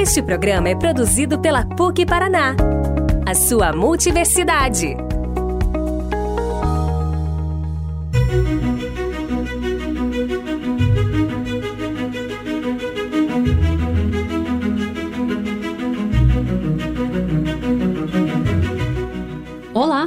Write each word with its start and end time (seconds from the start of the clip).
Este 0.00 0.22
programa 0.22 0.70
é 0.70 0.74
produzido 0.74 1.38
pela 1.38 1.62
PUC 1.62 2.06
Paraná, 2.06 2.56
a 3.26 3.34
sua 3.34 3.70
multiversidade. 3.70 4.96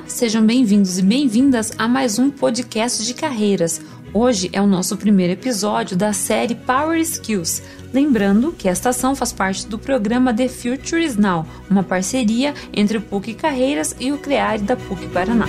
Sejam 0.07 0.45
bem-vindos 0.45 0.99
e 0.99 1.01
bem-vindas 1.01 1.71
a 1.77 1.87
mais 1.87 2.19
um 2.19 2.29
podcast 2.29 3.05
de 3.05 3.13
carreiras. 3.13 3.81
Hoje 4.13 4.49
é 4.53 4.61
o 4.61 4.67
nosso 4.67 4.95
primeiro 4.97 5.33
episódio 5.33 5.97
da 5.97 6.13
série 6.13 6.53
Power 6.53 6.99
Skills. 6.99 7.63
Lembrando 7.93 8.51
que 8.51 8.67
esta 8.67 8.89
ação 8.89 9.15
faz 9.15 9.31
parte 9.31 9.65
do 9.65 9.79
programa 9.79 10.33
The 10.33 10.49
Future 10.49 11.03
is 11.03 11.15
Now, 11.15 11.47
uma 11.69 11.83
parceria 11.83 12.53
entre 12.73 12.97
o 12.97 13.01
PUC 13.01 13.33
Carreiras 13.33 13.95
e 13.99 14.11
o 14.11 14.17
CREARE 14.17 14.61
da 14.61 14.75
PUC 14.75 15.07
Paraná. 15.07 15.45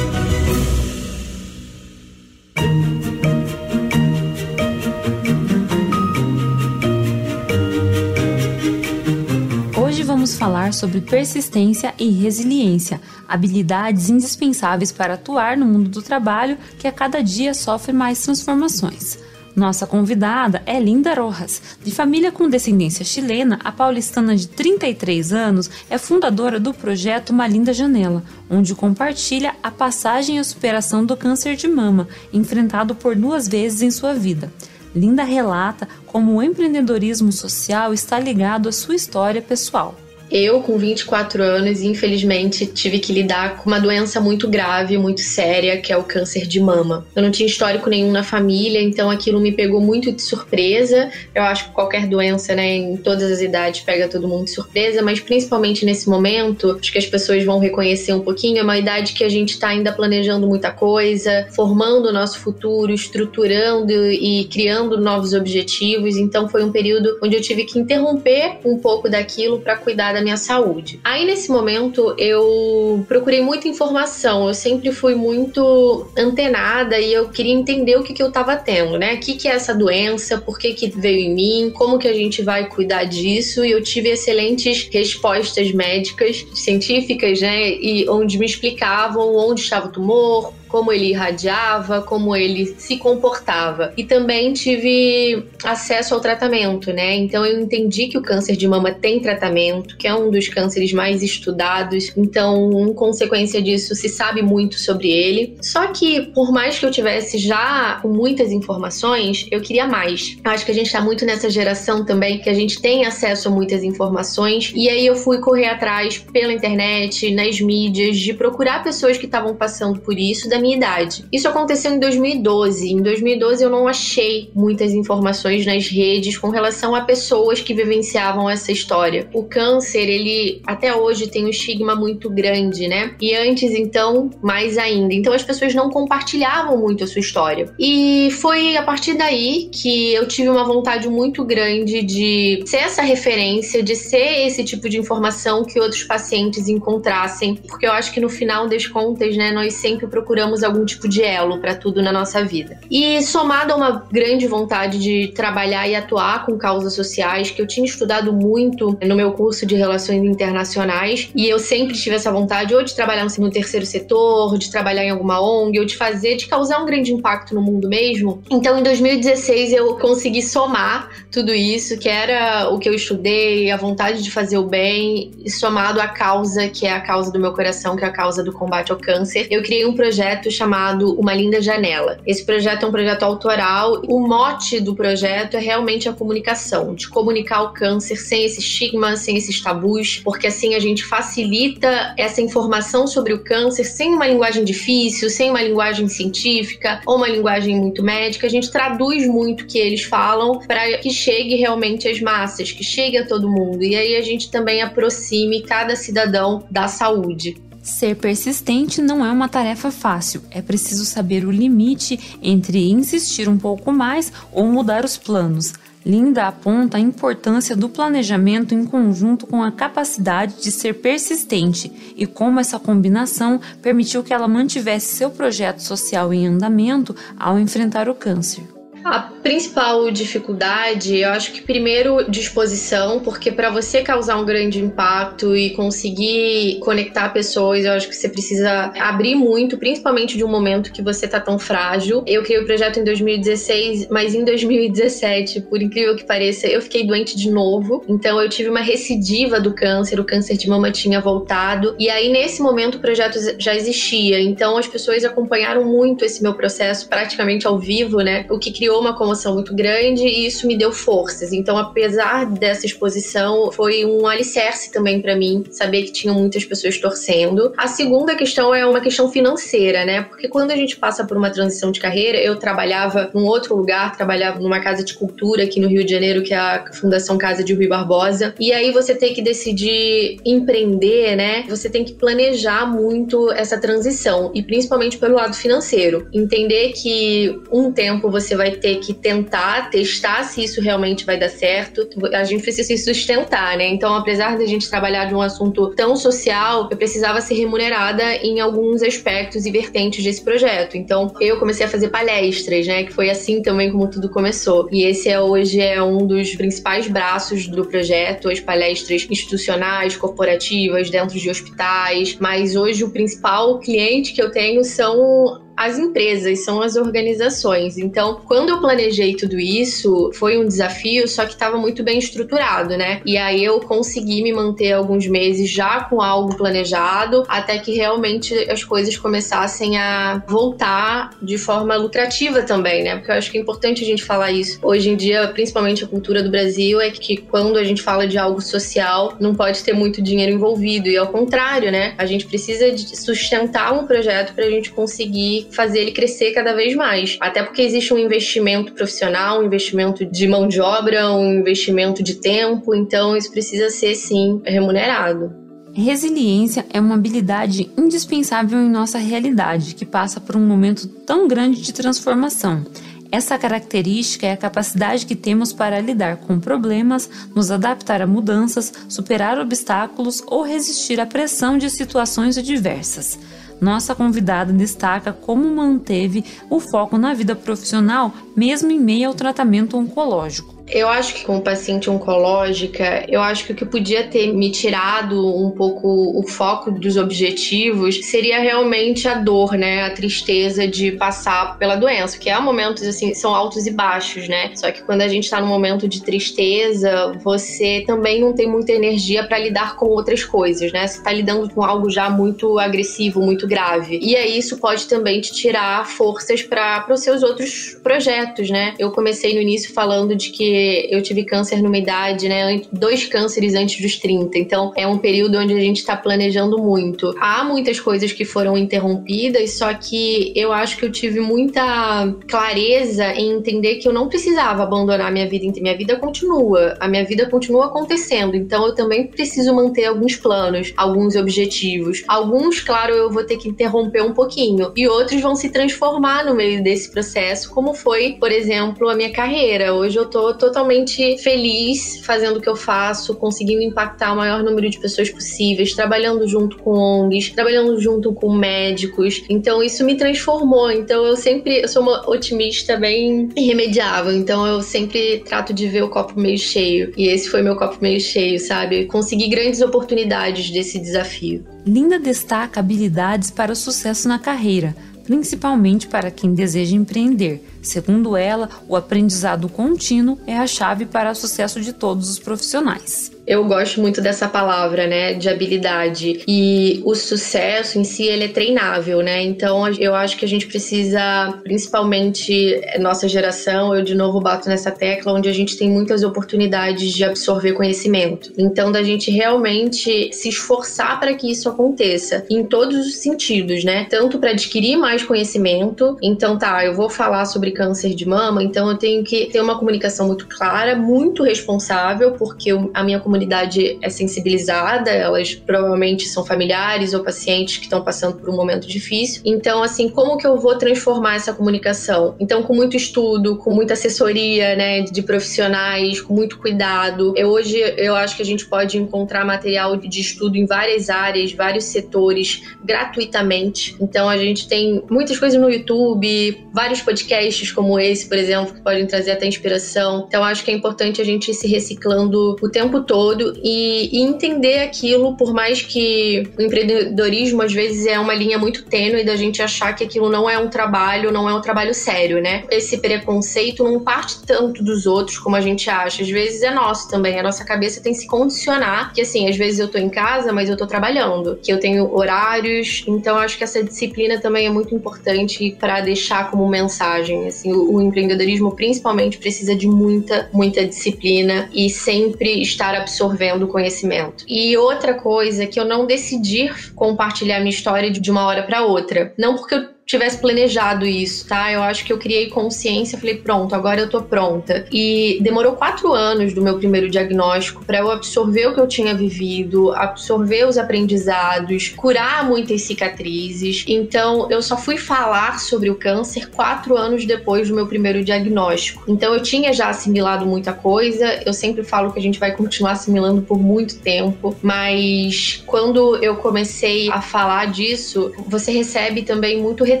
Vamos 10.31 10.35
falar 10.37 10.73
sobre 10.73 11.01
persistência 11.01 11.93
e 11.99 12.09
resiliência, 12.09 13.01
habilidades 13.27 14.09
indispensáveis 14.09 14.91
para 14.91 15.15
atuar 15.15 15.57
no 15.57 15.65
mundo 15.65 15.89
do 15.89 16.01
trabalho 16.01 16.57
que 16.79 16.87
a 16.87 16.91
cada 16.91 17.21
dia 17.21 17.53
sofre 17.53 17.91
mais 17.91 18.21
transformações. 18.23 19.17
Nossa 19.53 19.85
convidada 19.85 20.61
é 20.65 20.79
Linda 20.79 21.13
Rojas. 21.13 21.61
De 21.83 21.91
família 21.91 22.31
com 22.31 22.47
descendência 22.47 23.03
chilena, 23.03 23.59
a 23.63 23.71
paulistana 23.71 24.35
de 24.35 24.47
33 24.47 25.33
anos 25.33 25.69
é 25.89 25.97
fundadora 25.97 26.59
do 26.59 26.73
projeto 26.73 27.31
Uma 27.31 27.47
Linda 27.47 27.73
Janela, 27.73 28.23
onde 28.49 28.73
compartilha 28.73 29.55
a 29.61 29.69
passagem 29.69 30.37
e 30.37 30.43
superação 30.43 31.05
do 31.05 31.17
câncer 31.17 31.57
de 31.57 31.67
mama, 31.67 32.07
enfrentado 32.31 32.95
por 32.95 33.15
duas 33.15 33.49
vezes 33.49 33.81
em 33.81 33.91
sua 33.91 34.13
vida. 34.13 34.51
Linda 34.95 35.23
relata 35.23 35.87
como 36.05 36.35
o 36.35 36.43
empreendedorismo 36.43 37.31
social 37.33 37.93
está 37.93 38.17
ligado 38.17 38.69
à 38.69 38.71
sua 38.71 38.95
história 38.95 39.41
pessoal. 39.41 39.97
Eu, 40.31 40.61
com 40.61 40.77
24 40.77 41.43
anos, 41.43 41.81
infelizmente 41.81 42.65
tive 42.65 42.99
que 42.99 43.11
lidar 43.11 43.57
com 43.57 43.69
uma 43.69 43.79
doença 43.79 44.21
muito 44.21 44.47
grave, 44.47 44.97
muito 44.97 45.19
séria, 45.19 45.77
que 45.77 45.91
é 45.91 45.97
o 45.97 46.03
câncer 46.03 46.47
de 46.47 46.59
mama. 46.59 47.05
Eu 47.13 47.21
não 47.21 47.31
tinha 47.31 47.45
histórico 47.45 47.89
nenhum 47.89 48.11
na 48.11 48.23
família, 48.23 48.81
então 48.81 49.09
aquilo 49.09 49.41
me 49.41 49.51
pegou 49.51 49.81
muito 49.81 50.09
de 50.09 50.21
surpresa. 50.21 51.11
Eu 51.35 51.43
acho 51.43 51.65
que 51.65 51.71
qualquer 51.71 52.07
doença, 52.07 52.55
né, 52.55 52.75
em 52.75 52.95
todas 52.95 53.29
as 53.29 53.41
idades, 53.41 53.81
pega 53.81 54.07
todo 54.07 54.27
mundo 54.27 54.45
de 54.45 54.51
surpresa, 54.51 55.01
mas 55.01 55.19
principalmente 55.19 55.85
nesse 55.85 56.09
momento, 56.09 56.77
acho 56.79 56.91
que 56.91 56.97
as 56.97 57.05
pessoas 57.05 57.43
vão 57.43 57.59
reconhecer 57.59 58.13
um 58.13 58.21
pouquinho. 58.21 58.59
É 58.59 58.63
uma 58.63 58.77
idade 58.77 59.11
que 59.11 59.25
a 59.25 59.29
gente 59.29 59.51
está 59.51 59.67
ainda 59.67 59.91
planejando 59.91 60.47
muita 60.47 60.71
coisa, 60.71 61.47
formando 61.53 62.07
o 62.07 62.13
nosso 62.13 62.39
futuro, 62.39 62.93
estruturando 62.93 63.91
e 63.91 64.45
criando 64.45 64.99
novos 65.01 65.33
objetivos. 65.33 66.15
Então 66.15 66.47
foi 66.47 66.63
um 66.63 66.71
período 66.71 67.17
onde 67.21 67.35
eu 67.35 67.41
tive 67.41 67.65
que 67.65 67.77
interromper 67.77 68.59
um 68.63 68.77
pouco 68.77 69.09
daquilo 69.09 69.59
para 69.59 69.75
cuidar 69.75 70.13
da 70.13 70.20
minha 70.21 70.37
saúde. 70.37 70.99
Aí 71.03 71.25
nesse 71.25 71.51
momento 71.51 72.15
eu 72.17 73.05
procurei 73.07 73.41
muita 73.41 73.67
informação, 73.67 74.47
eu 74.47 74.53
sempre 74.53 74.91
fui 74.91 75.15
muito 75.15 76.07
antenada 76.17 76.99
e 76.99 77.13
eu 77.13 77.29
queria 77.29 77.53
entender 77.53 77.97
o 77.97 78.03
que, 78.03 78.13
que 78.13 78.21
eu 78.21 78.27
estava 78.27 78.55
tendo, 78.55 78.97
né? 78.97 79.15
O 79.15 79.19
que, 79.19 79.35
que 79.35 79.47
é 79.47 79.51
essa 79.51 79.73
doença, 79.73 80.37
por 80.37 80.57
que, 80.57 80.73
que 80.73 80.87
veio 80.87 81.19
em 81.19 81.33
mim, 81.33 81.71
como 81.73 81.99
que 81.99 82.07
a 82.07 82.13
gente 82.13 82.41
vai 82.41 82.67
cuidar 82.67 83.03
disso 83.05 83.63
e 83.65 83.71
eu 83.71 83.81
tive 83.81 84.09
excelentes 84.09 84.87
respostas 84.91 85.71
médicas, 85.71 86.45
científicas, 86.53 87.41
né? 87.41 87.69
E 87.69 88.09
onde 88.09 88.37
me 88.37 88.45
explicavam 88.45 89.35
onde 89.35 89.61
estava 89.61 89.87
o 89.87 89.91
tumor, 89.91 90.53
como 90.71 90.91
ele 90.91 91.09
irradiava, 91.09 92.01
como 92.01 92.35
ele 92.35 92.73
se 92.77 92.97
comportava. 92.97 93.93
E 93.97 94.03
também 94.05 94.53
tive 94.53 95.45
acesso 95.63 96.13
ao 96.13 96.21
tratamento, 96.21 96.93
né? 96.93 97.15
Então 97.15 97.45
eu 97.45 97.59
entendi 97.59 98.07
que 98.07 98.17
o 98.17 98.21
câncer 98.21 98.55
de 98.55 98.67
mama 98.67 98.91
tem 98.91 99.19
tratamento, 99.19 99.97
que 99.97 100.07
é 100.07 100.15
um 100.15 100.31
dos 100.31 100.47
cânceres 100.47 100.93
mais 100.93 101.21
estudados. 101.21 102.13
Então, 102.15 102.87
em 102.87 102.93
consequência 102.93 103.61
disso, 103.61 103.93
se 103.95 104.07
sabe 104.07 104.41
muito 104.41 104.79
sobre 104.79 105.09
ele. 105.11 105.57
Só 105.61 105.87
que, 105.87 106.21
por 106.27 106.51
mais 106.51 106.79
que 106.79 106.85
eu 106.85 106.91
tivesse 106.91 107.37
já 107.37 107.99
com 108.01 108.07
muitas 108.07 108.51
informações, 108.51 109.47
eu 109.51 109.59
queria 109.59 109.85
mais. 109.85 110.37
Acho 110.43 110.65
que 110.65 110.71
a 110.71 110.75
gente 110.75 110.91
tá 110.91 111.01
muito 111.01 111.25
nessa 111.25 111.49
geração 111.49 112.05
também 112.05 112.39
que 112.39 112.49
a 112.49 112.53
gente 112.53 112.81
tem 112.81 113.05
acesso 113.05 113.49
a 113.49 113.51
muitas 113.51 113.83
informações. 113.83 114.71
E 114.75 114.87
aí 114.87 115.05
eu 115.05 115.15
fui 115.15 115.39
correr 115.39 115.67
atrás 115.67 116.17
pela 116.17 116.53
internet, 116.53 117.29
nas 117.33 117.59
mídias, 117.59 118.17
de 118.17 118.33
procurar 118.33 118.83
pessoas 118.83 119.17
que 119.17 119.25
estavam 119.25 119.55
passando 119.55 119.99
por 119.99 120.17
isso, 120.17 120.47
da 120.47 120.60
minha 120.61 120.77
idade. 120.77 121.25
Isso 121.31 121.47
aconteceu 121.47 121.93
em 121.93 121.99
2012. 121.99 122.91
Em 122.91 123.01
2012 123.01 123.63
eu 123.63 123.69
não 123.69 123.87
achei 123.87 124.49
muitas 124.55 124.93
informações 124.93 125.65
nas 125.65 125.87
redes 125.87 126.37
com 126.37 126.49
relação 126.49 126.95
a 126.95 127.01
pessoas 127.01 127.61
que 127.61 127.73
vivenciavam 127.73 128.49
essa 128.49 128.71
história. 128.71 129.27
O 129.33 129.43
câncer, 129.43 130.09
ele 130.09 130.61
até 130.65 130.95
hoje 130.95 131.27
tem 131.27 131.45
um 131.45 131.49
estigma 131.49 131.95
muito 131.95 132.29
grande, 132.29 132.87
né? 132.87 133.15
E 133.19 133.35
antes 133.35 133.73
então, 133.73 134.29
mais 134.41 134.77
ainda. 134.77 135.13
Então 135.13 135.33
as 135.33 135.43
pessoas 135.43 135.73
não 135.73 135.89
compartilhavam 135.89 136.77
muito 136.77 137.03
a 137.03 137.07
sua 137.07 137.19
história. 137.19 137.73
E 137.79 138.29
foi 138.39 138.77
a 138.77 138.83
partir 138.83 139.13
daí 139.13 139.69
que 139.71 140.13
eu 140.13 140.27
tive 140.27 140.49
uma 140.49 140.63
vontade 140.63 141.07
muito 141.09 141.43
grande 141.43 142.01
de 142.01 142.63
ser 142.65 142.77
essa 142.77 143.01
referência, 143.01 143.81
de 143.81 143.95
ser 143.95 144.45
esse 144.45 144.63
tipo 144.63 144.89
de 144.89 144.97
informação 144.97 145.63
que 145.63 145.79
outros 145.79 146.03
pacientes 146.03 146.67
encontrassem, 146.67 147.55
porque 147.55 147.85
eu 147.85 147.91
acho 147.91 148.11
que 148.13 148.19
no 148.19 148.29
final 148.29 148.67
das 148.67 148.85
contas, 148.87 149.35
né, 149.37 149.51
nós 149.51 149.75
sempre 149.75 150.07
procuramos 150.07 150.50
criamos 150.51 150.63
algum 150.63 150.85
tipo 150.85 151.07
de 151.07 151.23
elo 151.23 151.59
para 151.59 151.75
tudo 151.75 152.01
na 152.01 152.11
nossa 152.11 152.43
vida. 152.43 152.79
E 152.89 153.21
somado 153.21 153.73
a 153.73 153.75
uma 153.75 154.07
grande 154.11 154.47
vontade 154.47 154.99
de 154.99 155.29
trabalhar 155.29 155.87
e 155.87 155.95
atuar 155.95 156.45
com 156.45 156.57
causas 156.57 156.93
sociais, 156.93 157.51
que 157.51 157.61
eu 157.61 157.67
tinha 157.67 157.85
estudado 157.85 158.33
muito 158.33 158.97
no 159.01 159.15
meu 159.15 159.31
curso 159.31 159.65
de 159.65 159.75
Relações 159.75 160.23
Internacionais, 160.23 161.29
e 161.35 161.47
eu 161.47 161.59
sempre 161.59 161.95
tive 161.95 162.15
essa 162.15 162.31
vontade 162.31 162.75
ou 162.75 162.83
de 162.83 162.93
trabalhar 162.93 163.25
no 163.37 163.49
terceiro 163.49 163.85
setor, 163.85 164.57
de 164.57 164.69
trabalhar 164.69 165.05
em 165.05 165.09
alguma 165.09 165.41
ONG, 165.41 165.79
ou 165.79 165.85
de 165.85 165.95
fazer, 165.95 166.35
de 166.35 166.47
causar 166.47 166.81
um 166.81 166.85
grande 166.85 167.13
impacto 167.13 167.55
no 167.55 167.61
mundo 167.61 167.87
mesmo. 167.87 168.43
Então, 168.49 168.77
em 168.77 168.83
2016, 168.83 169.73
eu 169.73 169.95
consegui 169.97 170.41
somar 170.41 171.09
tudo 171.31 171.53
isso, 171.53 171.97
que 171.97 172.09
era 172.09 172.69
o 172.69 172.79
que 172.79 172.89
eu 172.89 172.93
estudei, 172.93 173.71
a 173.71 173.77
vontade 173.77 174.21
de 174.21 174.31
fazer 174.31 174.57
o 174.57 174.63
bem, 174.63 175.31
somado 175.47 176.01
à 176.01 176.07
causa, 176.07 176.67
que 176.67 176.85
é 176.85 176.91
a 176.91 176.99
causa 176.99 177.31
do 177.31 177.39
meu 177.39 177.53
coração, 177.53 177.95
que 177.95 178.03
é 178.03 178.07
a 178.07 178.11
causa 178.11 178.43
do 178.43 178.51
combate 178.51 178.91
ao 178.91 178.97
câncer. 178.97 179.47
Eu 179.49 179.61
criei 179.61 179.85
um 179.85 179.93
projeto 179.93 180.40
projeto 180.41 180.51
chamado 180.51 181.13
Uma 181.19 181.33
Linda 181.33 181.61
Janela. 181.61 182.17
Esse 182.25 182.43
projeto 182.43 182.83
é 182.83 182.87
um 182.87 182.91
projeto 182.91 183.23
autoral. 183.23 184.01
O 184.07 184.19
mote 184.19 184.79
do 184.79 184.95
projeto 184.95 185.55
é 185.55 185.59
realmente 185.59 186.09
a 186.09 186.13
comunicação, 186.13 186.95
de 186.95 187.07
comunicar 187.07 187.61
o 187.63 187.73
câncer 187.73 188.15
sem 188.15 188.45
esse 188.45 188.59
estigma, 188.59 189.15
sem 189.15 189.37
esses 189.37 189.61
tabus, 189.61 190.21
porque 190.23 190.47
assim 190.47 190.73
a 190.73 190.79
gente 190.79 191.03
facilita 191.05 192.13
essa 192.17 192.41
informação 192.41 193.05
sobre 193.05 193.33
o 193.33 193.43
câncer 193.43 193.83
sem 193.83 194.13
uma 194.13 194.27
linguagem 194.27 194.63
difícil, 194.63 195.29
sem 195.29 195.49
uma 195.49 195.61
linguagem 195.61 196.07
científica 196.07 197.01
ou 197.05 197.17
uma 197.17 197.27
linguagem 197.27 197.79
muito 197.79 198.01
médica. 198.01 198.47
A 198.47 198.49
gente 198.49 198.71
traduz 198.71 199.27
muito 199.27 199.61
o 199.61 199.67
que 199.67 199.77
eles 199.77 200.03
falam 200.03 200.59
para 200.59 200.97
que 200.97 201.11
chegue 201.11 201.55
realmente 201.55 202.07
às 202.07 202.19
massas, 202.19 202.71
que 202.71 202.83
chegue 202.83 203.17
a 203.17 203.25
todo 203.25 203.49
mundo. 203.49 203.83
E 203.83 203.95
aí 203.95 204.15
a 204.15 204.21
gente 204.21 204.49
também 204.49 204.81
aproxime 204.81 205.61
cada 205.61 205.95
cidadão 205.95 206.63
da 206.69 206.87
saúde. 206.87 207.70
Ser 207.81 208.15
persistente 208.15 209.01
não 209.01 209.25
é 209.25 209.31
uma 209.31 209.49
tarefa 209.49 209.89
fácil, 209.89 210.43
é 210.51 210.61
preciso 210.61 211.03
saber 211.03 211.45
o 211.45 211.51
limite 211.51 212.37
entre 212.41 212.91
insistir 212.91 213.49
um 213.49 213.57
pouco 213.57 213.91
mais 213.91 214.31
ou 214.51 214.67
mudar 214.67 215.03
os 215.03 215.17
planos. 215.17 215.73
Linda 216.05 216.47
aponta 216.47 216.97
a 216.97 216.99
importância 216.99 217.75
do 217.75 217.89
planejamento 217.89 218.73
em 218.73 218.85
conjunto 218.85 219.45
com 219.45 219.63
a 219.63 219.71
capacidade 219.71 220.61
de 220.61 220.71
ser 220.71 220.95
persistente 220.95 222.13
e 222.15 222.25
como 222.25 222.59
essa 222.59 222.79
combinação 222.79 223.59
permitiu 223.81 224.23
que 224.23 224.33
ela 224.33 224.47
mantivesse 224.47 225.15
seu 225.15 225.29
projeto 225.29 225.79
social 225.79 226.33
em 226.33 226.47
andamento 226.47 227.15
ao 227.37 227.59
enfrentar 227.59 228.09
o 228.09 228.15
câncer. 228.15 228.63
A 229.03 229.19
principal 229.41 230.11
dificuldade, 230.11 231.17
eu 231.17 231.29
acho 231.29 231.51
que 231.51 231.61
primeiro 231.61 232.29
disposição, 232.29 233.19
porque 233.19 233.51
para 233.51 233.69
você 233.69 234.01
causar 234.01 234.37
um 234.37 234.45
grande 234.45 234.79
impacto 234.79 235.55
e 235.55 235.71
conseguir 235.71 236.79
conectar 236.81 237.29
pessoas, 237.29 237.83
eu 237.83 237.93
acho 237.93 238.07
que 238.07 238.15
você 238.15 238.29
precisa 238.29 238.91
abrir 238.99 239.33
muito, 239.33 239.77
principalmente 239.77 240.37
de 240.37 240.43
um 240.43 240.47
momento 240.47 240.91
que 240.91 241.01
você 241.01 241.27
tá 241.27 241.39
tão 241.39 241.57
frágil. 241.57 242.23
Eu 242.27 242.43
criei 242.43 242.61
o 242.61 242.65
projeto 242.65 242.99
em 242.99 243.03
2016, 243.03 244.07
mas 244.09 244.35
em 244.35 244.45
2017, 244.45 245.61
por 245.61 245.81
incrível 245.81 246.15
que 246.15 246.23
pareça, 246.23 246.67
eu 246.67 246.81
fiquei 246.81 247.05
doente 247.05 247.35
de 247.35 247.49
novo. 247.49 248.03
Então 248.07 248.39
eu 248.39 248.49
tive 248.49 248.69
uma 248.69 248.81
recidiva 248.81 249.59
do 249.59 249.73
câncer, 249.73 250.19
o 250.19 250.23
câncer 250.23 250.57
de 250.57 250.69
mama 250.69 250.91
tinha 250.91 251.19
voltado. 251.19 251.95
E 251.97 252.09
aí 252.09 252.31
nesse 252.31 252.61
momento 252.61 252.95
o 252.95 252.99
projeto 252.99 253.39
já 253.57 253.75
existia. 253.75 254.39
Então 254.39 254.77
as 254.77 254.87
pessoas 254.87 255.23
acompanharam 255.23 255.83
muito 255.83 256.23
esse 256.23 256.43
meu 256.43 256.53
processo 256.53 257.09
praticamente 257.09 257.65
ao 257.65 257.79
vivo, 257.79 258.17
né? 258.17 258.45
O 258.49 258.59
que 258.59 258.71
criou 258.71 258.90
criou 258.91 258.99
uma 258.99 259.15
comoção 259.15 259.53
muito 259.53 259.73
grande 259.73 260.25
e 260.25 260.45
isso 260.45 260.67
me 260.67 260.77
deu 260.77 260.91
forças. 260.91 261.53
Então, 261.53 261.77
apesar 261.77 262.45
dessa 262.45 262.85
exposição, 262.85 263.71
foi 263.71 264.03
um 264.03 264.27
alicerce 264.27 264.91
também 264.91 265.21
para 265.21 265.33
mim 265.33 265.63
saber 265.71 266.03
que 266.03 266.11
tinham 266.11 266.35
muitas 266.35 266.65
pessoas 266.65 266.97
torcendo. 266.97 267.71
A 267.77 267.87
segunda 267.87 268.35
questão 268.35 268.75
é 268.75 268.85
uma 268.85 268.99
questão 268.99 269.31
financeira, 269.31 270.03
né? 270.03 270.23
Porque 270.23 270.49
quando 270.49 270.71
a 270.71 270.75
gente 270.75 270.97
passa 270.97 271.23
por 271.23 271.37
uma 271.37 271.49
transição 271.49 271.89
de 271.91 272.01
carreira, 272.01 272.37
eu 272.37 272.57
trabalhava 272.57 273.31
num 273.33 273.45
outro 273.45 273.75
lugar, 273.75 274.15
trabalhava 274.17 274.59
numa 274.59 274.81
casa 274.81 275.05
de 275.05 275.13
cultura 275.13 275.63
aqui 275.63 275.79
no 275.79 275.87
Rio 275.87 276.03
de 276.03 276.11
Janeiro, 276.11 276.43
que 276.43 276.53
é 276.53 276.57
a 276.57 276.85
Fundação 276.91 277.37
Casa 277.37 277.63
de 277.63 277.73
Rui 277.73 277.87
Barbosa. 277.87 278.53
E 278.59 278.73
aí 278.73 278.91
você 278.91 279.15
tem 279.15 279.33
que 279.33 279.41
decidir 279.41 280.37
empreender, 280.45 281.37
né? 281.37 281.63
Você 281.69 281.89
tem 281.89 282.03
que 282.03 282.13
planejar 282.13 282.85
muito 282.85 283.51
essa 283.51 283.79
transição 283.79 284.51
e 284.53 284.61
principalmente 284.61 285.17
pelo 285.17 285.35
lado 285.35 285.55
financeiro. 285.55 286.27
Entender 286.33 286.91
que 286.91 287.57
um 287.71 287.91
tempo 287.91 288.29
você 288.29 288.53
vai 288.55 288.71
ter 288.81 288.97
que 288.97 289.13
tentar 289.13 289.89
testar 289.89 290.43
se 290.43 290.63
isso 290.63 290.81
realmente 290.81 291.25
vai 291.25 291.37
dar 291.37 291.49
certo. 291.49 292.07
A 292.33 292.43
gente 292.43 292.63
precisa 292.63 292.87
se 292.87 292.97
sustentar, 292.97 293.77
né? 293.77 293.87
Então, 293.87 294.13
apesar 294.15 294.57
de 294.57 294.63
a 294.63 294.67
gente 294.67 294.89
trabalhar 294.89 295.25
de 295.25 295.35
um 295.35 295.41
assunto 295.41 295.93
tão 295.95 296.15
social, 296.15 296.87
eu 296.89 296.97
precisava 296.97 297.39
ser 297.39 297.53
remunerada 297.53 298.23
em 298.37 298.59
alguns 298.59 299.03
aspectos 299.03 299.65
e 299.65 299.71
vertentes 299.71 300.23
desse 300.23 300.43
projeto. 300.43 300.97
Então, 300.97 301.31
eu 301.39 301.57
comecei 301.59 301.85
a 301.85 301.89
fazer 301.89 302.09
palestras, 302.09 302.87
né? 302.87 303.03
Que 303.03 303.13
foi 303.13 303.29
assim 303.29 303.61
também 303.61 303.91
como 303.91 304.09
tudo 304.09 304.29
começou. 304.29 304.89
E 304.91 305.03
esse 305.03 305.29
é 305.29 305.39
hoje 305.39 305.79
é 305.79 306.01
um 306.01 306.25
dos 306.25 306.55
principais 306.55 307.07
braços 307.07 307.67
do 307.67 307.85
projeto, 307.85 308.49
as 308.49 308.59
palestras 308.59 309.27
institucionais, 309.29 310.17
corporativas, 310.17 311.09
dentro 311.09 311.37
de 311.37 311.49
hospitais. 311.49 312.35
Mas 312.39 312.75
hoje 312.75 313.03
o 313.03 313.11
principal 313.11 313.79
cliente 313.79 314.33
que 314.33 314.41
eu 314.41 314.49
tenho 314.51 314.83
são 314.83 315.61
as 315.81 315.97
empresas, 315.97 316.63
são 316.63 316.81
as 316.81 316.95
organizações. 316.95 317.97
Então, 317.97 318.39
quando 318.45 318.69
eu 318.69 318.79
planejei 318.79 319.35
tudo 319.35 319.59
isso, 319.59 320.31
foi 320.35 320.57
um 320.57 320.67
desafio, 320.67 321.27
só 321.27 321.43
que 321.43 321.53
estava 321.53 321.75
muito 321.77 322.03
bem 322.03 322.19
estruturado, 322.19 322.95
né? 322.95 323.21
E 323.25 323.35
aí 323.35 323.63
eu 323.63 323.79
consegui 323.79 324.43
me 324.43 324.53
manter 324.53 324.93
alguns 324.93 325.25
meses 325.25 325.69
já 325.69 326.03
com 326.03 326.21
algo 326.21 326.55
planejado, 326.55 327.43
até 327.47 327.79
que 327.79 327.93
realmente 327.93 328.53
as 328.69 328.83
coisas 328.83 329.17
começassem 329.17 329.97
a 329.97 330.43
voltar 330.47 331.31
de 331.41 331.57
forma 331.57 331.95
lucrativa 331.95 332.61
também, 332.61 333.03
né? 333.03 333.15
Porque 333.15 333.31
eu 333.31 333.35
acho 333.35 333.51
que 333.51 333.57
é 333.57 333.61
importante 333.61 334.03
a 334.03 334.05
gente 334.05 334.23
falar 334.23 334.51
isso. 334.51 334.77
Hoje 334.83 335.09
em 335.09 335.15
dia, 335.15 335.47
principalmente 335.47 336.03
a 336.03 336.07
cultura 336.07 336.43
do 336.43 336.51
Brasil, 336.51 337.01
é 337.01 337.09
que 337.09 337.37
quando 337.37 337.77
a 337.77 337.83
gente 337.83 338.03
fala 338.03 338.27
de 338.27 338.37
algo 338.37 338.61
social, 338.61 339.35
não 339.39 339.55
pode 339.55 339.83
ter 339.83 339.93
muito 339.93 340.21
dinheiro 340.21 340.53
envolvido. 340.53 341.07
E 341.09 341.17
ao 341.17 341.27
contrário, 341.27 341.91
né? 341.91 342.13
A 342.19 342.25
gente 342.27 342.45
precisa 342.45 342.95
sustentar 342.97 343.93
um 343.93 344.05
projeto 344.05 344.53
para 344.53 344.65
a 344.65 344.69
gente 344.69 344.91
conseguir 344.91 345.70
fazer 345.71 345.99
ele 345.99 346.11
crescer 346.11 346.51
cada 346.51 346.73
vez 346.73 346.95
mais. 346.95 347.37
Até 347.39 347.63
porque 347.63 347.81
existe 347.81 348.13
um 348.13 348.17
investimento 348.17 348.93
profissional, 348.93 349.61
um 349.61 349.65
investimento 349.65 350.25
de 350.25 350.47
mão 350.47 350.67
de 350.67 350.79
obra, 350.79 351.31
um 351.31 351.59
investimento 351.59 352.23
de 352.23 352.35
tempo, 352.35 352.93
então 352.93 353.35
isso 353.35 353.51
precisa 353.51 353.89
ser 353.89 354.15
sim 354.15 354.61
remunerado. 354.65 355.61
Resiliência 355.93 356.85
é 356.93 357.01
uma 357.01 357.15
habilidade 357.15 357.91
indispensável 357.97 358.79
em 358.79 358.89
nossa 358.89 359.17
realidade, 359.17 359.93
que 359.93 360.05
passa 360.05 360.39
por 360.39 360.55
um 360.55 360.65
momento 360.65 361.07
tão 361.07 361.47
grande 361.47 361.81
de 361.81 361.93
transformação. 361.93 362.85
Essa 363.29 363.57
característica 363.57 364.45
é 364.45 364.51
a 364.51 364.57
capacidade 364.57 365.25
que 365.25 365.35
temos 365.35 365.71
para 365.71 366.01
lidar 366.01 366.37
com 366.37 366.59
problemas, 366.59 367.29
nos 367.55 367.71
adaptar 367.71 368.21
a 368.21 368.27
mudanças, 368.27 368.91
superar 369.07 369.57
obstáculos 369.57 370.43
ou 370.47 370.63
resistir 370.63 371.19
à 371.19 371.25
pressão 371.25 371.77
de 371.77 371.89
situações 371.89 372.57
adversas 372.57 373.39
nossa 373.81 374.13
convidada 374.13 374.71
destaca 374.71 375.33
como 375.33 375.67
manteve 375.75 376.45
o 376.69 376.79
foco 376.79 377.17
na 377.17 377.33
vida 377.33 377.55
profissional 377.55 378.31
mesmo 378.55 378.91
em 378.91 378.99
meio 378.99 379.27
ao 379.27 379.33
tratamento 379.33 379.97
oncológico. 379.97 380.80
Eu 380.91 381.07
acho 381.07 381.33
que 381.33 381.45
com 381.45 381.61
paciente 381.61 382.09
oncológica, 382.09 383.25
eu 383.29 383.41
acho 383.41 383.65
que 383.65 383.71
o 383.71 383.75
que 383.75 383.85
podia 383.85 384.27
ter 384.27 384.53
me 384.53 384.69
tirado 384.69 385.47
um 385.57 385.71
pouco 385.71 386.37
o 386.37 386.43
foco 386.45 386.91
dos 386.91 387.15
objetivos 387.15 388.19
seria 388.25 388.59
realmente 388.59 389.25
a 389.25 389.35
dor, 389.35 389.73
né? 389.73 390.03
A 390.03 390.11
tristeza 390.11 390.85
de 390.85 391.13
passar 391.13 391.77
pela 391.77 391.95
doença, 391.95 392.37
que 392.37 392.49
há 392.49 392.59
momentos 392.59 393.03
assim, 393.03 393.33
são 393.33 393.55
altos 393.55 393.87
e 393.87 393.91
baixos, 393.91 394.49
né? 394.49 394.71
Só 394.75 394.91
que 394.91 395.01
quando 395.01 395.21
a 395.21 395.29
gente 395.29 395.49
tá 395.49 395.61
num 395.61 395.67
momento 395.67 396.09
de 396.09 396.21
tristeza, 396.21 397.31
você 397.41 398.03
também 398.05 398.41
não 398.41 398.51
tem 398.51 398.67
muita 398.67 398.91
energia 398.91 399.45
para 399.45 399.59
lidar 399.59 399.95
com 399.95 400.07
outras 400.07 400.43
coisas, 400.43 400.91
né? 400.91 401.07
Você 401.07 401.23
tá 401.23 401.31
lidando 401.31 401.69
com 401.73 401.83
algo 401.83 402.09
já 402.09 402.29
muito 402.29 402.77
agressivo, 402.77 403.41
muito 403.41 403.65
grave. 403.65 404.19
E 404.21 404.35
aí 404.35 404.57
isso 404.57 404.77
pode 404.77 405.07
também 405.07 405.39
te 405.39 405.53
tirar 405.53 406.05
forças 406.05 406.61
para 406.61 407.05
os 407.09 407.21
seus 407.21 407.43
outros 407.43 407.97
projetos, 408.03 408.69
né? 408.69 408.93
Eu 408.99 409.11
comecei 409.11 409.53
no 409.53 409.61
início 409.61 409.93
falando 409.93 410.35
de 410.35 410.49
que 410.49 410.80
eu 411.09 411.21
tive 411.21 411.43
câncer 411.43 411.81
numa 411.81 411.97
idade, 411.97 412.47
né? 412.47 412.81
Dois 412.91 413.25
cânceres 413.25 413.75
antes 413.75 414.01
dos 414.01 414.17
30. 414.17 414.57
Então 414.57 414.91
é 414.95 415.05
um 415.07 415.17
período 415.17 415.57
onde 415.57 415.73
a 415.73 415.79
gente 415.79 415.97
está 415.97 416.15
planejando 416.15 416.77
muito. 416.77 417.35
Há 417.39 417.63
muitas 417.63 417.99
coisas 417.99 418.31
que 418.31 418.45
foram 418.45 418.77
interrompidas, 418.77 419.77
só 419.77 419.93
que 419.93 420.53
eu 420.55 420.71
acho 420.71 420.97
que 420.97 421.05
eu 421.05 421.11
tive 421.11 421.39
muita 421.39 422.33
clareza 422.47 423.33
em 423.33 423.51
entender 423.51 423.95
que 423.95 424.07
eu 424.07 424.13
não 424.13 424.27
precisava 424.27 424.83
abandonar 424.83 425.31
minha 425.31 425.47
vida. 425.47 425.61
Minha 425.81 425.97
vida 425.97 426.15
continua. 426.15 426.95
A 426.99 427.07
minha 427.07 427.25
vida 427.25 427.49
continua 427.49 427.85
acontecendo. 427.85 428.55
Então 428.55 428.85
eu 428.85 428.95
também 428.95 429.27
preciso 429.27 429.73
manter 429.73 430.05
alguns 430.05 430.35
planos, 430.35 430.93
alguns 430.97 431.35
objetivos. 431.35 432.23
Alguns, 432.27 432.79
claro, 432.79 433.13
eu 433.13 433.29
vou 433.29 433.43
ter 433.43 433.57
que 433.57 433.69
interromper 433.69 434.23
um 434.23 434.33
pouquinho. 434.33 434.91
E 434.95 435.07
outros 435.07 435.41
vão 435.41 435.55
se 435.55 435.69
transformar 435.69 436.45
no 436.45 436.55
meio 436.55 436.83
desse 436.83 437.11
processo, 437.11 437.69
como 437.73 437.93
foi, 437.93 438.37
por 438.39 438.51
exemplo, 438.51 439.09
a 439.09 439.15
minha 439.15 439.31
carreira. 439.31 439.93
Hoje 439.93 440.17
eu 440.17 440.25
tô 440.25 440.53
totalmente 440.71 441.37
feliz 441.37 442.21
fazendo 442.23 442.57
o 442.57 442.61
que 442.61 442.69
eu 442.69 442.75
faço, 442.75 443.35
conseguindo 443.35 443.81
impactar 443.81 444.33
o 444.33 444.37
maior 444.37 444.63
número 444.63 444.89
de 444.89 444.97
pessoas 444.97 445.29
possíveis, 445.29 445.93
trabalhando 445.93 446.47
junto 446.47 446.77
com 446.77 446.91
ONGs, 446.91 447.49
trabalhando 447.49 447.99
junto 447.99 448.33
com 448.33 448.53
médicos. 448.53 449.43
Então 449.49 449.83
isso 449.83 450.05
me 450.05 450.15
transformou. 450.15 450.89
Então 450.89 451.25
eu 451.25 451.35
sempre 451.35 451.81
eu 451.81 451.87
sou 451.87 452.01
uma 452.01 452.27
otimista 452.29 452.95
bem 452.95 453.49
irremediável. 453.55 454.31
Então 454.31 454.65
eu 454.65 454.81
sempre 454.81 455.39
trato 455.39 455.73
de 455.73 455.87
ver 455.87 456.03
o 456.03 456.09
copo 456.09 456.39
meio 456.39 456.57
cheio. 456.57 457.11
E 457.17 457.27
esse 457.27 457.49
foi 457.49 457.61
meu 457.61 457.75
copo 457.75 457.97
meio 458.01 458.19
cheio, 458.19 458.57
sabe? 458.57 459.05
Consegui 459.05 459.49
grandes 459.49 459.81
oportunidades 459.81 460.69
desse 460.69 460.97
desafio. 460.97 461.65
Linda 461.85 462.17
destaca 462.17 462.79
habilidades 462.79 463.51
para 463.51 463.73
o 463.73 463.75
sucesso 463.75 464.27
na 464.27 464.39
carreira 464.39 464.95
principalmente 465.31 466.07
para 466.07 466.29
quem 466.29 466.53
deseja 466.53 466.95
empreender. 466.95 467.63
Segundo 467.81 468.37
ela, 468.37 468.69
o 468.87 468.95
aprendizado 468.95 469.67
contínuo 469.67 470.37
é 470.45 470.57
a 470.57 470.67
chave 470.67 471.05
para 471.05 471.31
o 471.31 471.35
sucesso 471.35 471.81
de 471.81 471.93
todos 471.93 472.29
os 472.29 472.39
profissionais 472.39 473.31
eu 473.51 473.65
gosto 473.65 473.99
muito 473.99 474.21
dessa 474.21 474.47
palavra, 474.47 475.07
né, 475.07 475.33
de 475.33 475.49
habilidade. 475.49 476.41
E 476.47 477.01
o 477.03 477.13
sucesso 477.15 477.99
em 477.99 478.03
si, 478.05 478.23
ele 478.23 478.45
é 478.45 478.47
treinável, 478.47 479.21
né? 479.21 479.43
Então, 479.43 479.87
eu 479.99 480.15
acho 480.15 480.37
que 480.37 480.45
a 480.45 480.47
gente 480.47 480.67
precisa, 480.67 481.19
principalmente 481.63 482.79
nossa 482.99 483.27
geração, 483.27 483.93
eu 483.93 484.03
de 484.03 484.15
novo 484.15 484.39
bato 484.39 484.69
nessa 484.69 484.89
tecla, 484.89 485.33
onde 485.33 485.49
a 485.49 485.53
gente 485.53 485.77
tem 485.77 485.89
muitas 485.89 486.23
oportunidades 486.23 487.11
de 487.11 487.25
absorver 487.25 487.73
conhecimento. 487.73 488.53
Então, 488.57 488.89
da 488.89 489.03
gente 489.03 489.31
realmente 489.31 490.31
se 490.31 490.47
esforçar 490.47 491.19
para 491.19 491.33
que 491.33 491.51
isso 491.51 491.67
aconteça, 491.67 492.45
em 492.49 492.63
todos 492.63 493.05
os 493.05 493.15
sentidos, 493.15 493.83
né? 493.83 494.05
Tanto 494.09 494.39
para 494.39 494.51
adquirir 494.51 494.95
mais 494.97 495.23
conhecimento. 495.23 496.17
Então, 496.21 496.57
tá, 496.57 496.85
eu 496.85 496.95
vou 496.95 497.09
falar 497.09 497.43
sobre 497.43 497.70
câncer 497.71 498.13
de 498.13 498.27
mama, 498.27 498.63
então 498.63 498.89
eu 498.89 498.97
tenho 498.97 499.23
que 499.23 499.47
ter 499.47 499.61
uma 499.61 499.77
comunicação 499.77 500.27
muito 500.27 500.47
clara, 500.47 500.95
muito 500.95 501.43
responsável, 501.43 502.31
porque 502.33 502.71
a 502.93 503.03
minha 503.03 503.19
comunidade 503.19 503.97
é 504.01 504.09
sensibilizada, 504.09 505.09
elas 505.09 505.55
provavelmente 505.55 506.27
são 506.27 506.45
familiares 506.45 507.13
ou 507.13 507.23
pacientes 507.23 507.77
que 507.77 507.83
estão 507.83 508.03
passando 508.03 508.37
por 508.37 508.49
um 508.49 508.55
momento 508.55 508.87
difícil. 508.87 509.41
Então, 509.45 509.83
assim, 509.83 510.09
como 510.09 510.37
que 510.37 510.45
eu 510.45 510.57
vou 510.57 510.75
transformar 510.75 511.35
essa 511.35 511.53
comunicação? 511.53 512.35
Então, 512.39 512.63
com 512.63 512.73
muito 512.73 512.95
estudo, 512.95 513.57
com 513.57 513.71
muita 513.71 513.93
assessoria, 513.93 514.75
né, 514.75 515.01
de 515.01 515.21
profissionais, 515.21 516.21
com 516.21 516.33
muito 516.33 516.57
cuidado. 516.57 517.33
Eu, 517.35 517.49
hoje 517.49 517.77
eu 517.97 518.15
acho 518.15 518.35
que 518.35 518.41
a 518.41 518.45
gente 518.45 518.65
pode 518.65 518.97
encontrar 518.97 519.45
material 519.45 519.95
de 519.97 520.21
estudo 520.21 520.57
em 520.57 520.65
várias 520.65 521.09
áreas, 521.09 521.51
vários 521.53 521.85
setores, 521.85 522.61
gratuitamente. 522.83 523.95
Então, 523.99 524.29
a 524.29 524.37
gente 524.37 524.67
tem 524.67 525.03
muitas 525.09 525.39
coisas 525.39 525.59
no 525.59 525.69
YouTube, 525.69 526.67
vários 526.73 527.01
podcasts 527.01 527.60
como 527.69 527.99
esse, 527.99 528.27
por 528.27 528.37
exemplo, 528.37 528.73
que 528.73 528.81
podem 528.81 529.05
trazer 529.05 529.31
até 529.31 529.45
inspiração. 529.45 530.25
Então, 530.27 530.43
acho 530.43 530.63
que 530.63 530.71
é 530.71 530.73
importante 530.73 531.21
a 531.21 531.25
gente 531.25 531.51
ir 531.51 531.53
se 531.53 531.67
reciclando 531.67 532.55
o 532.61 532.69
tempo 532.69 533.01
todo 533.01 533.11
todo 533.11 533.53
e, 533.63 534.09
e, 534.11 534.21
entender 534.21 534.79
aquilo, 534.79 535.35
por 535.35 535.53
mais 535.53 535.81
que 535.81 536.43
o 536.57 536.61
empreendedorismo 536.61 537.61
às 537.61 537.73
vezes 537.73 538.05
é 538.05 538.19
uma 538.19 538.33
linha 538.33 538.57
muito 538.57 538.83
tênue 538.85 539.23
da 539.23 539.35
gente 539.35 539.61
achar 539.61 539.93
que 539.93 540.03
aquilo 540.03 540.29
não 540.29 540.49
é 540.49 540.57
um 540.57 540.69
trabalho, 540.69 541.31
não 541.31 541.49
é 541.49 541.53
um 541.53 541.61
trabalho 541.61 541.93
sério, 541.93 542.41
né? 542.41 542.63
Esse 542.71 542.97
preconceito 542.97 543.83
não 543.83 543.99
parte 543.99 544.41
tanto 544.45 544.83
dos 544.83 545.05
outros 545.05 545.37
como 545.37 545.55
a 545.55 545.61
gente 545.61 545.89
acha, 545.89 546.23
às 546.23 546.29
vezes 546.29 546.61
é 546.61 546.71
nosso 546.71 547.09
também. 547.09 547.39
A 547.39 547.43
nossa 547.43 547.65
cabeça 547.65 548.01
tem 548.01 548.13
que 548.13 548.19
se 548.19 548.27
condicionar 548.27 549.13
que 549.13 549.21
assim, 549.21 549.49
às 549.49 549.57
vezes 549.57 549.79
eu 549.79 549.87
tô 549.87 549.97
em 549.97 550.09
casa, 550.09 550.51
mas 550.51 550.69
eu 550.69 550.77
tô 550.77 550.87
trabalhando, 550.87 551.59
que 551.61 551.71
eu 551.71 551.79
tenho 551.79 552.13
horários, 552.15 553.03
então 553.07 553.37
acho 553.37 553.57
que 553.57 553.63
essa 553.63 553.83
disciplina 553.83 554.39
também 554.39 554.67
é 554.67 554.69
muito 554.69 554.93
importante 554.95 555.75
para 555.79 556.01
deixar 556.01 556.49
como 556.49 556.67
mensagem 556.67 557.47
Assim, 557.51 557.71
o, 557.71 557.95
o 557.95 558.01
empreendedorismo 558.01 558.75
principalmente 558.75 559.37
precisa 559.37 559.75
de 559.75 559.87
muita, 559.87 560.49
muita 560.51 560.85
disciplina 560.85 561.69
e 561.73 561.89
sempre 561.89 562.61
estar 562.61 562.95
absorvendo 562.95 563.67
conhecimento. 563.67 564.43
E 564.47 564.75
outra 564.77 565.13
coisa 565.13 565.67
que 565.67 565.79
eu 565.79 565.85
não 565.85 566.05
decidi 566.05 566.69
compartilhar 566.95 567.59
minha 567.59 567.69
história 567.69 568.09
de 568.09 568.31
uma 568.31 568.45
hora 568.45 568.63
para 568.63 568.85
outra, 568.85 569.33
não 569.37 569.55
porque 569.55 569.75
eu 569.75 570.00
tivesse 570.11 570.37
planejado 570.37 571.05
isso, 571.05 571.47
tá? 571.47 571.71
Eu 571.71 571.81
acho 571.81 572.03
que 572.03 572.11
eu 572.11 572.17
criei 572.17 572.49
consciência, 572.49 573.17
falei, 573.17 573.35
pronto, 573.35 573.73
agora 573.73 574.01
eu 574.01 574.09
tô 574.09 574.21
pronta. 574.21 574.85
E 574.91 575.39
demorou 575.41 575.71
quatro 575.73 576.11
anos 576.11 576.53
do 576.53 576.61
meu 576.61 576.77
primeiro 576.77 577.09
diagnóstico 577.09 577.85
para 577.85 577.99
eu 577.99 578.11
absorver 578.11 578.67
o 578.67 578.73
que 578.73 578.81
eu 578.81 578.87
tinha 578.87 579.15
vivido, 579.15 579.93
absorver 579.93 580.67
os 580.67 580.77
aprendizados, 580.77 581.89
curar 581.95 582.45
muitas 582.45 582.81
cicatrizes. 582.81 583.85
Então, 583.87 584.51
eu 584.51 584.61
só 584.61 584.75
fui 584.75 584.97
falar 584.97 585.59
sobre 585.59 585.89
o 585.89 585.95
câncer 585.95 586.49
quatro 586.49 586.97
anos 586.97 587.25
depois 587.25 587.69
do 587.69 587.75
meu 587.75 587.87
primeiro 587.87 588.21
diagnóstico. 588.21 589.03
Então, 589.07 589.33
eu 589.33 589.41
tinha 589.41 589.71
já 589.71 589.87
assimilado 589.87 590.45
muita 590.45 590.73
coisa. 590.73 591.41
Eu 591.45 591.53
sempre 591.53 591.83
falo 591.83 592.11
que 592.11 592.19
a 592.19 592.21
gente 592.21 592.37
vai 592.37 592.51
continuar 592.51 592.91
assimilando 592.91 593.41
por 593.41 593.57
muito 593.57 593.97
tempo, 593.99 594.53
mas 594.61 595.63
quando 595.65 596.17
eu 596.17 596.35
comecei 596.35 597.09
a 597.09 597.21
falar 597.21 597.67
disso, 597.71 598.33
você 598.45 598.73
recebe 598.73 599.21
também 599.21 599.61
muito 599.61 599.85
retorno 599.85 600.00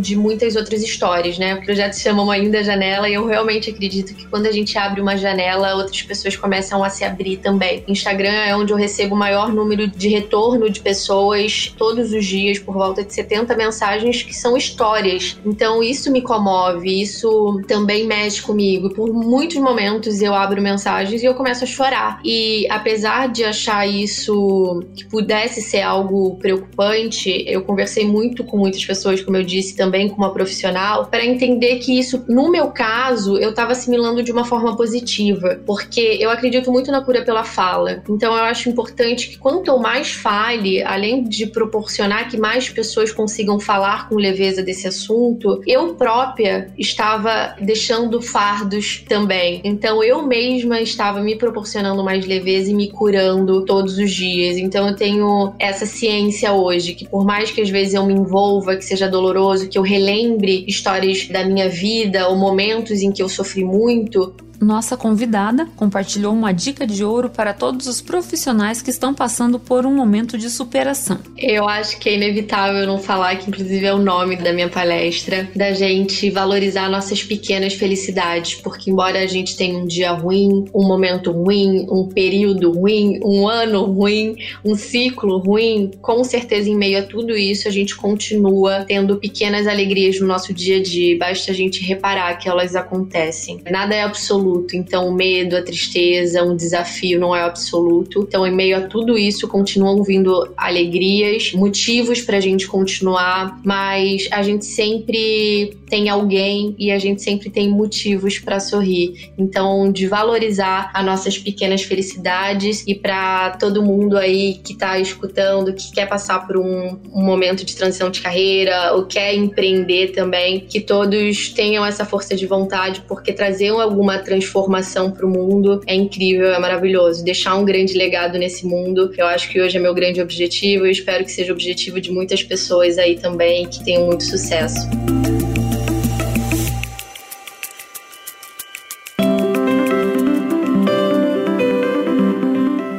de 0.00 0.16
muitas 0.16 0.56
outras 0.56 0.82
histórias, 0.82 1.38
né? 1.38 1.54
O 1.54 1.64
projeto 1.64 1.92
se 1.92 2.02
chama 2.02 2.22
Uma 2.22 2.36
Linda 2.36 2.62
Janela 2.62 3.08
e 3.08 3.14
eu 3.14 3.26
realmente 3.26 3.70
acredito 3.70 4.14
que 4.14 4.26
quando 4.26 4.46
a 4.46 4.52
gente 4.52 4.76
abre 4.78 5.00
uma 5.00 5.16
janela, 5.16 5.74
outras 5.74 6.02
pessoas 6.02 6.36
começam 6.36 6.82
a 6.84 6.90
se 6.90 7.04
abrir 7.04 7.38
também. 7.38 7.82
Instagram 7.88 8.32
é 8.32 8.56
onde 8.56 8.72
eu 8.72 8.76
recebo 8.76 9.14
o 9.14 9.18
maior 9.18 9.52
número 9.52 9.86
de 9.86 10.08
retorno 10.08 10.70
de 10.70 10.80
pessoas 10.80 11.74
todos 11.76 12.12
os 12.12 12.24
dias, 12.24 12.58
por 12.58 12.74
volta 12.74 13.02
de 13.02 13.12
70 13.12 13.56
mensagens 13.56 14.22
que 14.22 14.34
são 14.34 14.56
histórias. 14.56 15.36
Então 15.44 15.82
isso 15.82 16.10
me 16.10 16.22
comove, 16.22 17.00
isso 17.00 17.60
também 17.66 18.06
mexe 18.06 18.42
comigo. 18.42 18.90
Por 18.90 19.12
muitos 19.12 19.56
momentos 19.56 20.20
eu 20.22 20.34
abro 20.34 20.60
mensagens 20.60 21.22
e 21.22 21.26
eu 21.26 21.34
começo 21.34 21.64
a 21.64 21.66
chorar. 21.66 22.20
E 22.24 22.66
apesar 22.70 23.28
de 23.28 23.44
achar 23.44 23.86
isso 23.86 24.82
que 24.94 25.04
pudesse 25.04 25.62
ser 25.62 25.82
algo 25.82 26.36
preocupante, 26.36 27.44
eu 27.46 27.62
conversei 27.62 28.06
muito 28.06 28.44
com 28.44 28.56
muitas 28.56 28.84
pessoas 28.84 29.20
como 29.28 29.36
eu 29.36 29.44
disse 29.44 29.76
também, 29.76 30.08
com 30.08 30.16
uma 30.16 30.32
profissional, 30.32 31.04
para 31.04 31.22
entender 31.22 31.76
que 31.80 31.98
isso, 31.98 32.24
no 32.26 32.50
meu 32.50 32.68
caso, 32.68 33.36
eu 33.36 33.50
estava 33.50 33.72
assimilando 33.72 34.22
de 34.22 34.32
uma 34.32 34.42
forma 34.42 34.74
positiva, 34.74 35.60
porque 35.66 36.16
eu 36.18 36.30
acredito 36.30 36.72
muito 36.72 36.90
na 36.90 37.02
cura 37.02 37.22
pela 37.22 37.44
fala. 37.44 38.02
Então 38.08 38.34
eu 38.34 38.44
acho 38.44 38.70
importante 38.70 39.28
que 39.28 39.36
quanto 39.36 39.68
eu 39.68 39.78
mais 39.78 40.12
fale, 40.12 40.82
além 40.82 41.24
de 41.24 41.44
proporcionar 41.44 42.30
que 42.30 42.38
mais 42.38 42.70
pessoas 42.70 43.12
consigam 43.12 43.60
falar 43.60 44.08
com 44.08 44.14
leveza 44.14 44.62
desse 44.62 44.88
assunto, 44.88 45.60
eu 45.66 45.92
própria 45.92 46.72
estava 46.78 47.54
deixando 47.60 48.22
fardos 48.22 49.04
também. 49.06 49.60
Então 49.62 50.02
eu 50.02 50.26
mesma 50.26 50.80
estava 50.80 51.20
me 51.20 51.36
proporcionando 51.36 52.02
mais 52.02 52.24
leveza 52.24 52.70
e 52.70 52.74
me 52.74 52.88
curando 52.88 53.62
todos 53.66 53.98
os 53.98 54.10
dias. 54.10 54.56
Então 54.56 54.88
eu 54.88 54.96
tenho 54.96 55.52
essa 55.58 55.84
ciência 55.84 56.50
hoje 56.54 56.94
que 56.94 57.06
por 57.06 57.26
mais 57.26 57.50
que 57.50 57.60
às 57.60 57.68
vezes 57.68 57.92
eu 57.92 58.06
me 58.06 58.14
envolva, 58.14 58.74
que 58.74 58.84
seja 58.84 59.06
doloroso, 59.20 59.68
que 59.68 59.78
eu 59.78 59.82
relembre 59.82 60.64
histórias 60.66 61.26
da 61.28 61.44
minha 61.44 61.68
vida 61.68 62.28
ou 62.28 62.36
momentos 62.36 63.02
em 63.02 63.10
que 63.10 63.22
eu 63.22 63.28
sofri 63.28 63.64
muito, 63.64 64.34
nossa 64.60 64.96
convidada 64.96 65.68
compartilhou 65.76 66.32
uma 66.32 66.52
dica 66.52 66.86
de 66.86 67.04
ouro 67.04 67.30
para 67.30 67.52
todos 67.52 67.86
os 67.86 68.00
profissionais 68.00 68.82
que 68.82 68.90
estão 68.90 69.14
passando 69.14 69.58
por 69.58 69.86
um 69.86 69.94
momento 69.94 70.36
de 70.36 70.50
superação. 70.50 71.18
Eu 71.36 71.68
acho 71.68 71.98
que 71.98 72.08
é 72.08 72.14
inevitável 72.14 72.86
não 72.86 72.98
falar 72.98 73.36
que, 73.36 73.48
inclusive, 73.48 73.86
é 73.86 73.94
o 73.94 73.98
nome 73.98 74.36
da 74.36 74.52
minha 74.52 74.68
palestra, 74.68 75.48
da 75.54 75.72
gente 75.72 76.28
valorizar 76.30 76.90
nossas 76.90 77.22
pequenas 77.22 77.74
felicidades, 77.74 78.56
porque, 78.56 78.90
embora 78.90 79.20
a 79.20 79.26
gente 79.26 79.56
tenha 79.56 79.78
um 79.78 79.86
dia 79.86 80.10
ruim, 80.10 80.64
um 80.74 80.86
momento 80.86 81.30
ruim, 81.30 81.86
um 81.88 82.08
período 82.08 82.72
ruim, 82.72 83.20
um 83.24 83.48
ano 83.48 83.84
ruim, 83.84 84.36
um 84.64 84.74
ciclo 84.74 85.38
ruim, 85.38 85.92
com 86.02 86.24
certeza, 86.24 86.68
em 86.68 86.76
meio 86.76 86.98
a 86.98 87.02
tudo 87.02 87.36
isso, 87.36 87.68
a 87.68 87.70
gente 87.70 87.94
continua 87.94 88.84
tendo 88.86 89.16
pequenas 89.18 89.66
alegrias 89.66 90.20
no 90.20 90.26
nosso 90.26 90.52
dia 90.52 90.78
a 90.78 90.82
dia, 90.82 91.16
basta 91.16 91.52
a 91.52 91.54
gente 91.54 91.84
reparar 91.84 92.34
que 92.36 92.48
elas 92.48 92.74
acontecem. 92.74 93.60
Nada 93.70 93.94
é 93.94 94.02
absoluto 94.02 94.47
absoluto. 94.48 94.76
Então, 94.76 95.08
o 95.08 95.12
medo, 95.12 95.56
a 95.56 95.62
tristeza, 95.62 96.42
um 96.42 96.56
desafio 96.56 97.20
não 97.20 97.34
é 97.34 97.42
absoluto. 97.42 98.24
Então, 98.26 98.46
em 98.46 98.54
meio 98.54 98.76
a 98.76 98.80
tudo 98.82 99.18
isso, 99.18 99.46
continuam 99.46 100.02
vindo 100.02 100.52
alegrias, 100.56 101.52
motivos 101.52 102.20
para 102.20 102.38
a 102.38 102.40
gente 102.40 102.66
continuar, 102.66 103.60
mas 103.64 104.28
a 104.30 104.42
gente 104.42 104.64
sempre 104.64 105.76
tem 105.88 106.08
alguém 106.08 106.74
e 106.78 106.90
a 106.90 106.98
gente 106.98 107.22
sempre 107.22 107.50
tem 107.50 107.68
motivos 107.68 108.38
para 108.38 108.60
sorrir. 108.60 109.30
Então, 109.36 109.90
de 109.90 110.06
valorizar 110.06 110.90
as 110.94 111.04
nossas 111.04 111.38
pequenas 111.38 111.82
felicidades 111.82 112.84
e 112.86 112.94
para 112.94 113.50
todo 113.50 113.82
mundo 113.82 114.16
aí 114.16 114.60
que 114.64 114.72
está 114.72 114.98
escutando, 114.98 115.72
que 115.72 115.92
quer 115.92 116.06
passar 116.06 116.46
por 116.46 116.56
um, 116.56 116.98
um 117.12 117.22
momento 117.22 117.64
de 117.64 117.74
transição 117.74 118.10
de 118.10 118.20
carreira 118.20 118.94
ou 118.94 119.06
quer 119.06 119.34
empreender 119.34 120.08
também, 120.08 120.60
que 120.60 120.80
todos 120.80 121.48
tenham 121.50 121.84
essa 121.84 122.04
força 122.04 122.34
de 122.36 122.46
vontade, 122.46 123.02
porque 123.08 123.32
trazer 123.32 123.68
alguma 123.68 124.18
transição 124.18 124.37
transformação 124.38 125.10
para 125.10 125.26
o 125.26 125.28
mundo 125.28 125.80
é 125.86 125.94
incrível, 125.94 126.52
é 126.52 126.58
maravilhoso. 126.58 127.24
Deixar 127.24 127.56
um 127.56 127.64
grande 127.64 127.94
legado 127.94 128.38
nesse 128.38 128.64
mundo, 128.64 129.12
eu 129.18 129.26
acho 129.26 129.50
que 129.50 129.60
hoje 129.60 129.76
é 129.76 129.80
meu 129.80 129.92
grande 129.92 130.20
objetivo 130.20 130.86
e 130.86 130.92
espero 130.92 131.24
que 131.24 131.32
seja 131.32 131.52
o 131.52 131.54
objetivo 131.54 132.00
de 132.00 132.12
muitas 132.12 132.42
pessoas 132.42 132.98
aí 132.98 133.18
também 133.18 133.66
que 133.66 133.84
tenham 133.84 134.06
muito 134.06 134.24
sucesso. 134.24 134.88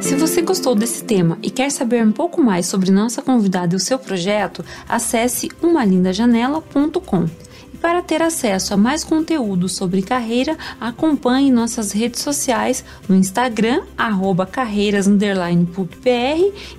Se 0.00 0.14
você 0.14 0.42
gostou 0.42 0.74
desse 0.74 1.02
tema 1.04 1.38
e 1.42 1.50
quer 1.50 1.70
saber 1.70 2.04
um 2.04 2.12
pouco 2.12 2.42
mais 2.42 2.66
sobre 2.66 2.90
nossa 2.90 3.22
convidada 3.22 3.74
e 3.74 3.76
o 3.76 3.80
seu 3.80 3.98
projeto, 3.98 4.62
acesse 4.86 5.48
umalindajanela.com. 5.62 7.49
Para 7.80 8.02
ter 8.02 8.20
acesso 8.20 8.74
a 8.74 8.76
mais 8.76 9.02
conteúdo 9.02 9.68
sobre 9.68 10.02
carreira, 10.02 10.56
acompanhe 10.78 11.50
nossas 11.50 11.92
redes 11.92 12.20
sociais 12.20 12.84
no 13.08 13.16
Instagram, 13.16 13.82
arroba 13.96 14.46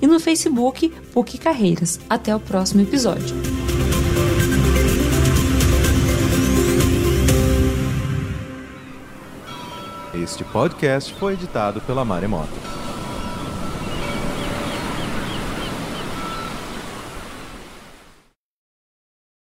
e 0.01 0.07
no 0.07 0.19
Facebook, 0.19 0.89
PUC 1.11 1.37
Carreiras. 1.39 1.99
Até 2.07 2.35
o 2.35 2.39
próximo 2.39 2.81
episódio. 2.81 3.35
Este 10.13 10.43
podcast 10.43 11.13
foi 11.15 11.33
editado 11.33 11.81
pela 11.81 12.05
Maremoto. 12.05 12.80